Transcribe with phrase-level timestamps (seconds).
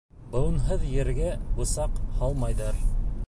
[0.35, 1.27] Быуынһыҙ ергә
[1.59, 2.83] бысаҡ һалмайҙар.